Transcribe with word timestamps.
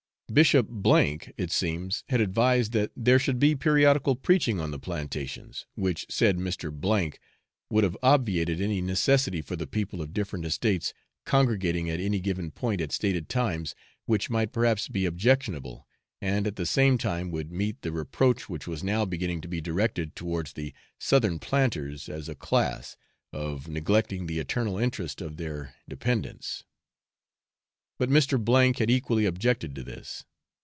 Bishop 0.31 0.69
B, 0.81 1.19
it 1.35 1.51
seems, 1.51 2.05
had 2.07 2.21
advised 2.21 2.71
that 2.71 2.91
there 2.95 3.19
should 3.19 3.37
be 3.37 3.53
periodical 3.53 4.15
preaching 4.15 4.61
on 4.61 4.71
the 4.71 4.79
plantations, 4.79 5.65
which, 5.75 6.05
said 6.09 6.37
Mr. 6.37 6.71
B, 6.71 7.17
would 7.69 7.83
have 7.83 7.97
obviated 8.01 8.61
any 8.61 8.79
necessity 8.79 9.41
for 9.41 9.57
the 9.57 9.67
people 9.67 10.01
of 10.01 10.13
different 10.13 10.45
estates 10.45 10.93
congregating 11.25 11.89
at 11.89 11.99
any 11.99 12.21
given 12.21 12.49
point 12.49 12.79
at 12.79 12.93
stated 12.93 13.27
times, 13.27 13.75
which 14.05 14.29
might 14.29 14.53
perhaps 14.53 14.87
be 14.87 15.05
objectionable, 15.05 15.85
and 16.21 16.47
at 16.47 16.55
the 16.55 16.65
same 16.65 16.97
time 16.97 17.29
would 17.29 17.51
meet 17.51 17.81
the 17.81 17.91
reproach 17.91 18.47
which 18.47 18.65
was 18.65 18.85
now 18.85 19.03
beginning 19.03 19.41
to 19.41 19.49
be 19.49 19.59
directed 19.59 20.15
towards 20.15 20.53
the 20.53 20.73
southern 20.97 21.39
planters 21.39 22.07
as 22.07 22.29
a 22.29 22.35
class, 22.35 22.95
of 23.33 23.67
neglecting 23.67 24.27
the 24.27 24.39
eternal 24.39 24.77
interest 24.77 25.19
of 25.19 25.35
their 25.35 25.75
dependents. 25.89 26.63
But 27.97 28.09
Mr. 28.09 28.43
K 28.43 28.81
had 28.81 28.89
equally 28.89 29.25
objected 29.27 29.75
to 29.75 29.83
this. 29.83 30.25